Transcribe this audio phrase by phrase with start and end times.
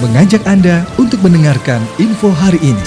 [0.00, 2.86] mengajak Anda untuk mendengarkan info hari ini.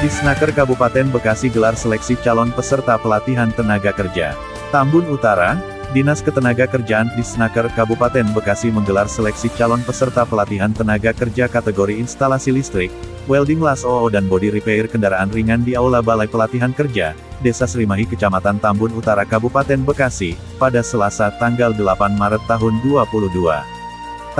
[0.00, 4.32] Di Snaker Kabupaten Bekasi gelar seleksi calon peserta pelatihan tenaga kerja.
[4.72, 5.60] Tambun Utara,
[5.92, 12.56] Dinas Ketenagakerjaan di Snaker Kabupaten Bekasi menggelar seleksi calon peserta pelatihan tenaga kerja kategori instalasi
[12.56, 12.88] listrik,
[13.28, 17.12] welding las OO dan body repair kendaraan ringan di Aula Balai Pelatihan Kerja,
[17.44, 23.79] Desa Srimahi Kecamatan Tambun Utara Kabupaten Bekasi, pada Selasa tanggal 8 Maret tahun 2022.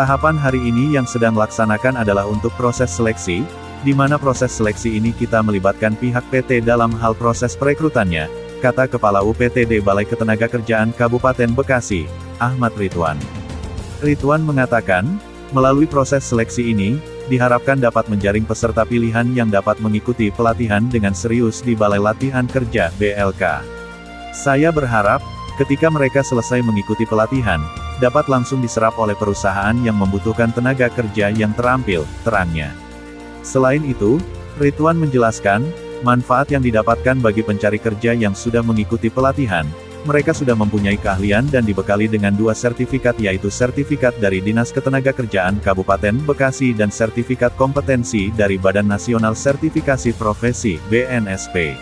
[0.01, 3.45] Tahapan hari ini yang sedang laksanakan adalah untuk proses seleksi,
[3.85, 8.25] di mana proses seleksi ini kita melibatkan pihak PT dalam hal proses perekrutannya,
[8.64, 12.08] kata Kepala UPTD Balai Ketenagakerjaan Kabupaten Bekasi,
[12.41, 13.21] Ahmad Ridwan.
[14.00, 15.05] Ridwan mengatakan,
[15.53, 16.96] melalui proses seleksi ini,
[17.29, 22.89] diharapkan dapat menjaring peserta pilihan yang dapat mengikuti pelatihan dengan serius di Balai Latihan Kerja
[22.96, 23.61] BLK.
[24.32, 25.21] Saya berharap,
[25.61, 27.61] ketika mereka selesai mengikuti pelatihan,
[28.00, 32.72] dapat langsung diserap oleh perusahaan yang membutuhkan tenaga kerja yang terampil, terangnya.
[33.44, 34.16] Selain itu,
[34.56, 35.69] Ridwan menjelaskan,
[36.00, 39.69] Manfaat yang didapatkan bagi pencari kerja yang sudah mengikuti pelatihan,
[40.08, 46.24] mereka sudah mempunyai keahlian dan dibekali dengan dua sertifikat yaitu sertifikat dari Dinas Ketenagakerjaan Kabupaten
[46.24, 51.77] Bekasi dan sertifikat kompetensi dari Badan Nasional Sertifikasi Profesi BNSP.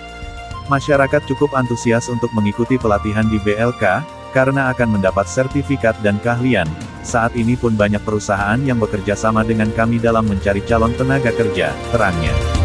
[0.67, 4.03] Masyarakat cukup antusias untuk mengikuti pelatihan di BLK,
[4.34, 6.69] karena akan mendapat sertifikat dan keahlian.
[7.07, 11.73] Saat ini pun banyak perusahaan yang bekerja sama dengan kami dalam mencari calon tenaga kerja,
[11.95, 12.58] terangnya.